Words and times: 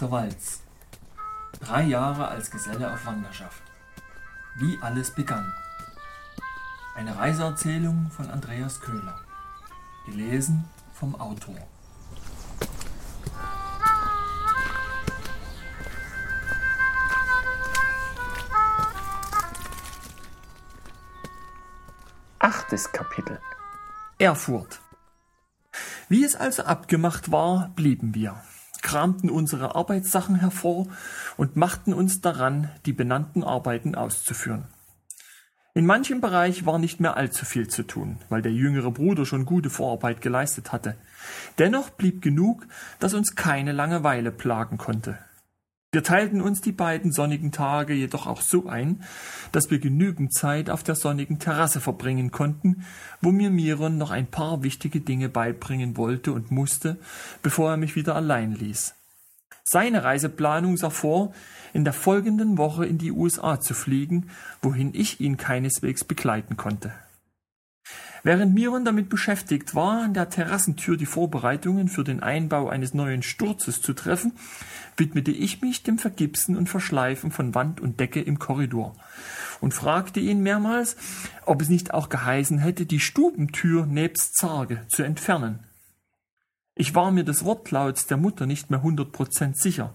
Achter 0.00 0.12
Walz. 0.12 0.62
Drei 1.60 1.82
Jahre 1.82 2.28
als 2.28 2.50
Geselle 2.50 2.90
auf 2.90 3.04
Wanderschaft. 3.04 3.62
Wie 4.56 4.78
alles 4.80 5.14
begann. 5.14 5.52
Eine 6.94 7.18
Reiseerzählung 7.18 8.10
von 8.10 8.30
Andreas 8.30 8.80
Köhler. 8.80 9.20
Gelesen 10.06 10.64
vom 10.94 11.14
Autor. 11.20 11.54
Achtes 22.38 22.90
Kapitel. 22.90 23.38
Erfurt. 24.18 24.80
Wie 26.08 26.24
es 26.24 26.36
also 26.36 26.62
abgemacht 26.62 27.30
war, 27.30 27.68
blieben 27.76 28.14
wir, 28.14 28.42
kramten 28.82 29.30
unsere 29.30 29.74
Arbeitssachen 29.74 30.36
hervor 30.36 30.86
und 31.36 31.56
machten 31.56 31.92
uns 31.92 32.20
daran, 32.20 32.70
die 32.86 32.92
benannten 32.92 33.44
Arbeiten 33.44 33.94
auszuführen. 33.94 34.64
In 35.72 35.86
manchem 35.86 36.20
Bereich 36.20 36.66
war 36.66 36.78
nicht 36.78 36.98
mehr 36.98 37.16
allzu 37.16 37.44
viel 37.44 37.68
zu 37.68 37.84
tun, 37.84 38.18
weil 38.28 38.42
der 38.42 38.52
jüngere 38.52 38.90
Bruder 38.90 39.24
schon 39.24 39.44
gute 39.44 39.70
Vorarbeit 39.70 40.20
geleistet 40.20 40.72
hatte. 40.72 40.96
Dennoch 41.58 41.90
blieb 41.90 42.22
genug, 42.22 42.66
dass 42.98 43.14
uns 43.14 43.36
keine 43.36 43.70
Langeweile 43.70 44.32
plagen 44.32 44.78
konnte. 44.78 45.18
Wir 45.92 46.04
teilten 46.04 46.40
uns 46.40 46.60
die 46.60 46.70
beiden 46.70 47.10
sonnigen 47.10 47.50
Tage 47.50 47.94
jedoch 47.94 48.28
auch 48.28 48.42
so 48.42 48.68
ein, 48.68 49.02
dass 49.50 49.72
wir 49.72 49.80
genügend 49.80 50.32
Zeit 50.32 50.70
auf 50.70 50.84
der 50.84 50.94
sonnigen 50.94 51.40
Terrasse 51.40 51.80
verbringen 51.80 52.30
konnten, 52.30 52.84
wo 53.20 53.32
mir 53.32 53.50
Miron 53.50 53.98
noch 53.98 54.12
ein 54.12 54.28
paar 54.28 54.62
wichtige 54.62 55.00
Dinge 55.00 55.28
beibringen 55.28 55.96
wollte 55.96 56.32
und 56.32 56.52
musste, 56.52 56.96
bevor 57.42 57.72
er 57.72 57.76
mich 57.76 57.96
wieder 57.96 58.14
allein 58.14 58.52
ließ. 58.52 58.94
Seine 59.64 60.04
Reiseplanung 60.04 60.76
sah 60.76 60.90
vor, 60.90 61.32
in 61.72 61.82
der 61.82 61.92
folgenden 61.92 62.56
Woche 62.56 62.86
in 62.86 62.98
die 62.98 63.10
USA 63.10 63.58
zu 63.58 63.74
fliegen, 63.74 64.30
wohin 64.62 64.94
ich 64.94 65.20
ihn 65.20 65.38
keineswegs 65.38 66.04
begleiten 66.04 66.56
konnte. 66.56 66.92
Während 68.22 68.54
Miron 68.54 68.84
damit 68.84 69.08
beschäftigt 69.08 69.74
war, 69.74 70.02
an 70.02 70.12
der 70.12 70.28
Terrassentür 70.28 70.96
die 70.96 71.06
Vorbereitungen 71.06 71.88
für 71.88 72.04
den 72.04 72.22
Einbau 72.22 72.68
eines 72.68 72.92
neuen 72.92 73.22
Sturzes 73.22 73.80
zu 73.80 73.94
treffen, 73.94 74.32
widmete 74.96 75.30
ich 75.30 75.62
mich 75.62 75.82
dem 75.82 75.98
Vergipsen 75.98 76.56
und 76.56 76.68
Verschleifen 76.68 77.30
von 77.30 77.54
Wand 77.54 77.80
und 77.80 77.98
Decke 77.98 78.20
im 78.20 78.38
Korridor 78.38 78.94
und 79.60 79.72
fragte 79.72 80.20
ihn 80.20 80.42
mehrmals, 80.42 80.96
ob 81.46 81.62
es 81.62 81.70
nicht 81.70 81.94
auch 81.94 82.10
geheißen 82.10 82.58
hätte, 82.58 82.84
die 82.84 83.00
Stubentür 83.00 83.86
nebst 83.86 84.36
Zarge 84.36 84.86
zu 84.88 85.02
entfernen. 85.02 85.60
Ich 86.74 86.94
war 86.94 87.10
mir 87.10 87.24
des 87.24 87.44
Wortlauts 87.44 88.06
der 88.06 88.16
Mutter 88.16 88.46
nicht 88.46 88.70
mehr 88.70 88.82
hundert 88.82 89.12
Prozent 89.12 89.56
sicher, 89.56 89.94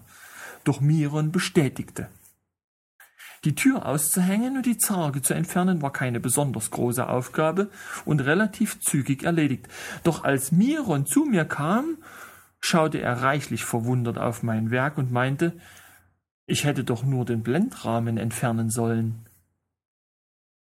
doch 0.64 0.80
Miron 0.80 1.30
bestätigte. 1.30 2.08
Die 3.44 3.54
Tür 3.54 3.86
auszuhängen 3.86 4.56
und 4.56 4.66
die 4.66 4.78
Zarge 4.78 5.22
zu 5.22 5.34
entfernen 5.34 5.82
war 5.82 5.92
keine 5.92 6.20
besonders 6.20 6.70
große 6.70 7.08
Aufgabe 7.08 7.70
und 8.04 8.20
relativ 8.20 8.80
zügig 8.80 9.22
erledigt. 9.22 9.68
Doch 10.02 10.24
als 10.24 10.52
Miron 10.52 11.06
zu 11.06 11.24
mir 11.24 11.44
kam, 11.44 11.98
schaute 12.60 13.00
er 13.00 13.22
reichlich 13.22 13.64
verwundert 13.64 14.18
auf 14.18 14.42
mein 14.42 14.70
Werk 14.70 14.98
und 14.98 15.12
meinte, 15.12 15.52
ich 16.46 16.64
hätte 16.64 16.84
doch 16.84 17.04
nur 17.04 17.24
den 17.24 17.42
Blendrahmen 17.42 18.18
entfernen 18.18 18.70
sollen. 18.70 19.26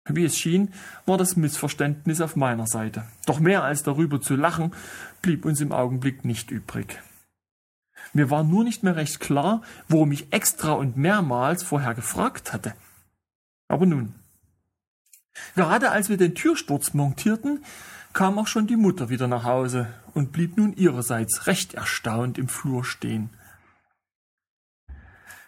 Wie 0.07 0.25
es 0.25 0.39
schien, 0.39 0.73
war 1.07 1.17
das 1.17 1.37
Missverständnis 1.37 2.21
auf 2.21 2.37
meiner 2.37 2.67
Seite. 2.67 3.05
Doch 3.27 3.41
mehr 3.41 3.65
als 3.65 3.83
darüber 3.83 4.21
zu 4.21 4.37
lachen, 4.37 4.73
blieb 5.23 5.47
uns 5.47 5.61
im 5.63 5.73
Augenblick 5.73 6.25
nicht 6.25 6.51
übrig. 6.51 7.01
Mir 8.13 8.31
war 8.31 8.45
nur 8.45 8.65
nicht 8.65 8.83
mehr 8.83 8.97
recht 8.97 9.21
klar, 9.21 9.63
worum 9.89 10.13
ich 10.13 10.33
extra 10.33 10.73
und 10.73 10.97
mehrmals 10.97 11.63
vorher 11.63 11.95
gefragt 11.95 12.53
hatte. 12.53 12.75
Aber 13.69 13.87
nun. 13.87 14.15
Gerade 15.57 15.91
als 15.91 16.09
wir 16.09 16.17
den 16.17 16.35
Türsturz 16.35 16.95
montierten, 16.95 17.65
kam 18.13 18.39
auch 18.39 18.47
schon 18.47 18.67
die 18.67 18.77
Mutter 18.77 19.09
wieder 19.09 19.27
nach 19.27 19.45
Hause 19.45 19.89
und 20.15 20.33
blieb 20.33 20.57
nun 20.57 20.77
ihrerseits 20.77 21.47
recht 21.49 21.75
erstaunt 21.75 22.39
im 22.39 22.49
Flur 22.49 22.85
stehen. 22.85 23.31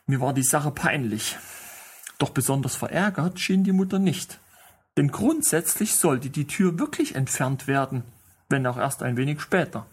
Mir 0.06 0.20
war 0.20 0.34
die 0.34 0.42
Sache 0.42 0.70
peinlich, 0.70 1.36
doch 2.18 2.30
besonders 2.30 2.76
verärgert 2.76 3.38
schien 3.38 3.64
die 3.64 3.72
Mutter 3.72 3.98
nicht. 3.98 4.40
Denn 4.96 5.08
grundsätzlich 5.08 5.94
sollte 5.96 6.30
die 6.30 6.46
Tür 6.46 6.78
wirklich 6.78 7.14
entfernt 7.14 7.66
werden, 7.66 8.02
wenn 8.48 8.66
auch 8.66 8.78
erst 8.78 9.02
ein 9.02 9.16
wenig 9.16 9.40
später. 9.40 9.86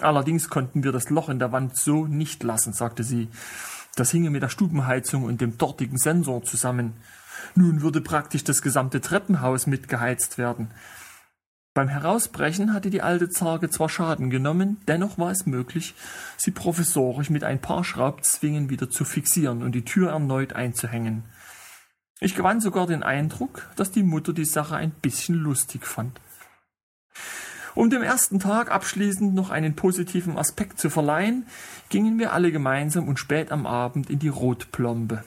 Allerdings 0.00 0.50
konnten 0.50 0.84
wir 0.84 0.92
das 0.92 1.10
Loch 1.10 1.28
in 1.28 1.38
der 1.38 1.52
Wand 1.52 1.76
so 1.76 2.06
nicht 2.06 2.42
lassen, 2.42 2.72
sagte 2.72 3.02
sie. 3.02 3.28
Das 3.94 4.10
hinge 4.10 4.30
mit 4.30 4.42
der 4.42 4.50
Stubenheizung 4.50 5.24
und 5.24 5.40
dem 5.40 5.56
dortigen 5.56 5.96
Sensor 5.96 6.42
zusammen. 6.42 6.94
Nun 7.54 7.80
würde 7.80 8.02
praktisch 8.02 8.44
das 8.44 8.60
gesamte 8.60 9.00
Treppenhaus 9.00 9.66
mitgeheizt 9.66 10.36
werden. 10.36 10.70
Beim 11.72 11.88
Herausbrechen 11.88 12.72
hatte 12.72 12.88
die 12.88 13.02
alte 13.02 13.28
Zarge 13.28 13.68
zwar 13.68 13.90
Schaden 13.90 14.30
genommen, 14.30 14.78
dennoch 14.88 15.18
war 15.18 15.30
es 15.30 15.44
möglich, 15.44 15.94
sie 16.38 16.50
provisorisch 16.50 17.28
mit 17.28 17.44
ein 17.44 17.60
paar 17.60 17.84
Schraubzwingen 17.84 18.70
wieder 18.70 18.88
zu 18.88 19.04
fixieren 19.04 19.62
und 19.62 19.72
die 19.72 19.84
Tür 19.84 20.12
erneut 20.12 20.54
einzuhängen. 20.54 21.24
Ich 22.18 22.34
gewann 22.34 22.62
sogar 22.62 22.86
den 22.86 23.02
Eindruck, 23.02 23.68
dass 23.76 23.90
die 23.90 24.02
Mutter 24.02 24.32
die 24.32 24.46
Sache 24.46 24.76
ein 24.76 24.90
bisschen 24.90 25.34
lustig 25.34 25.86
fand. 25.86 26.18
Um 27.76 27.90
dem 27.90 28.02
ersten 28.02 28.40
Tag 28.40 28.70
abschließend 28.70 29.34
noch 29.34 29.50
einen 29.50 29.76
positiven 29.76 30.38
Aspekt 30.38 30.80
zu 30.80 30.88
verleihen, 30.88 31.46
gingen 31.90 32.18
wir 32.18 32.32
alle 32.32 32.50
gemeinsam 32.50 33.06
und 33.06 33.18
spät 33.18 33.52
am 33.52 33.66
Abend 33.66 34.08
in 34.08 34.18
die 34.18 34.30
Rotplombe 34.30 35.22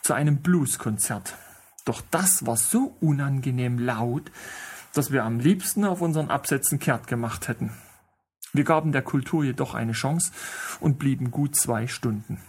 zu 0.00 0.14
einem 0.14 0.38
Blueskonzert. 0.38 1.34
Doch 1.84 2.00
das 2.10 2.46
war 2.46 2.56
so 2.56 2.96
unangenehm 3.02 3.78
laut, 3.78 4.32
dass 4.94 5.12
wir 5.12 5.24
am 5.24 5.38
liebsten 5.38 5.84
auf 5.84 6.00
unseren 6.00 6.30
Absätzen 6.30 6.78
kehrt 6.78 7.06
gemacht 7.06 7.48
hätten. 7.48 7.70
Wir 8.54 8.64
gaben 8.64 8.92
der 8.92 9.02
Kultur 9.02 9.44
jedoch 9.44 9.74
eine 9.74 9.92
Chance 9.92 10.32
und 10.80 10.98
blieben 10.98 11.30
gut 11.30 11.54
zwei 11.54 11.86
Stunden. 11.86 12.40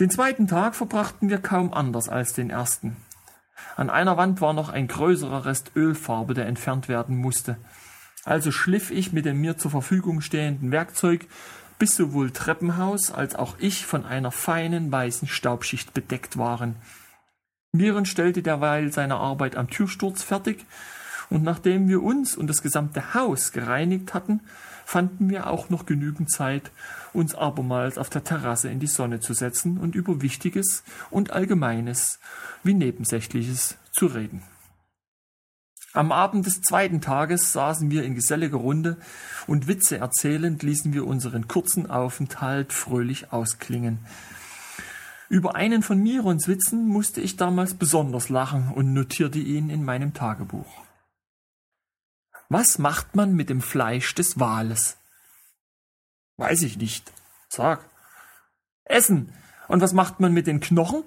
Den 0.00 0.10
zweiten 0.10 0.46
Tag 0.46 0.74
verbrachten 0.74 1.30
wir 1.30 1.38
kaum 1.38 1.72
anders 1.72 2.10
als 2.10 2.34
den 2.34 2.50
ersten. 2.50 2.98
An 3.76 3.90
einer 3.90 4.16
Wand 4.16 4.40
war 4.40 4.52
noch 4.52 4.68
ein 4.68 4.88
größerer 4.88 5.44
Rest 5.44 5.72
Ölfarbe, 5.76 6.34
der 6.34 6.46
entfernt 6.46 6.88
werden 6.88 7.16
musste. 7.16 7.56
Also 8.24 8.52
schliff 8.52 8.90
ich 8.90 9.12
mit 9.12 9.24
dem 9.24 9.40
mir 9.40 9.56
zur 9.56 9.70
Verfügung 9.70 10.20
stehenden 10.20 10.72
Werkzeug, 10.72 11.26
bis 11.78 11.96
sowohl 11.96 12.30
Treppenhaus 12.30 13.10
als 13.10 13.34
auch 13.34 13.56
ich 13.58 13.86
von 13.86 14.04
einer 14.04 14.30
feinen 14.30 14.92
weißen 14.92 15.28
Staubschicht 15.28 15.94
bedeckt 15.94 16.36
waren. 16.36 16.76
Miren 17.72 18.04
stellte 18.04 18.42
derweil 18.42 18.92
seine 18.92 19.16
Arbeit 19.16 19.56
am 19.56 19.70
Türsturz 19.70 20.22
fertig, 20.22 20.66
und 21.30 21.44
nachdem 21.44 21.88
wir 21.88 22.02
uns 22.02 22.36
und 22.36 22.48
das 22.48 22.60
gesamte 22.60 23.14
Haus 23.14 23.52
gereinigt 23.52 24.12
hatten, 24.12 24.40
fanden 24.84 25.30
wir 25.30 25.46
auch 25.46 25.70
noch 25.70 25.86
genügend 25.86 26.30
Zeit, 26.30 26.72
uns 27.12 27.36
abermals 27.36 27.96
auf 27.96 28.10
der 28.10 28.24
Terrasse 28.24 28.68
in 28.68 28.80
die 28.80 28.88
Sonne 28.88 29.20
zu 29.20 29.32
setzen 29.32 29.78
und 29.78 29.94
über 29.94 30.20
Wichtiges 30.20 30.82
und 31.10 31.30
Allgemeines 31.30 32.18
wie 32.64 32.74
Nebensächliches 32.74 33.76
zu 33.92 34.06
reden. 34.06 34.42
Am 35.92 36.12
Abend 36.12 36.46
des 36.46 36.60
zweiten 36.60 37.00
Tages 37.00 37.52
saßen 37.52 37.90
wir 37.90 38.04
in 38.04 38.14
geselliger 38.14 38.58
Runde 38.58 38.96
und 39.46 39.66
Witze 39.66 39.98
erzählend 39.98 40.62
ließen 40.62 40.92
wir 40.92 41.06
unseren 41.06 41.48
kurzen 41.48 41.90
Aufenthalt 41.90 42.72
fröhlich 42.72 43.32
ausklingen. 43.32 43.98
Über 45.28 45.54
einen 45.54 45.82
von 45.82 46.00
Mirons 46.00 46.48
Witzen 46.48 46.86
musste 46.86 47.20
ich 47.20 47.36
damals 47.36 47.74
besonders 47.74 48.28
lachen 48.28 48.72
und 48.74 48.92
notierte 48.92 49.38
ihn 49.38 49.70
in 49.70 49.84
meinem 49.84 50.14
Tagebuch. 50.14 50.89
Was 52.50 52.78
macht 52.78 53.14
man 53.14 53.34
mit 53.34 53.48
dem 53.48 53.62
Fleisch 53.62 54.12
des 54.16 54.40
Wales? 54.40 54.96
Weiß 56.36 56.62
ich 56.62 56.76
nicht. 56.76 57.12
Sag. 57.48 57.88
Essen. 58.84 59.32
Und 59.68 59.80
was 59.80 59.92
macht 59.92 60.18
man 60.18 60.32
mit 60.32 60.48
den 60.48 60.58
Knochen? 60.58 61.04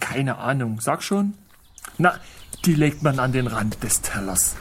Keine 0.00 0.36
Ahnung. 0.36 0.82
Sag 0.82 1.02
schon. 1.02 1.32
Na, 1.96 2.20
die 2.66 2.74
legt 2.74 3.02
man 3.02 3.18
an 3.18 3.32
den 3.32 3.46
Rand 3.46 3.82
des 3.82 4.02
Tellers. 4.02 4.54